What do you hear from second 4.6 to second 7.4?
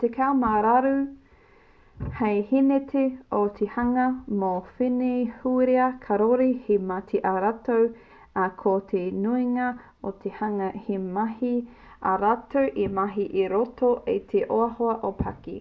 wenehūera kāore he mahi a